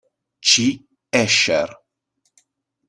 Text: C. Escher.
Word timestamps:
C. 0.49 0.81
Escher. 1.11 1.69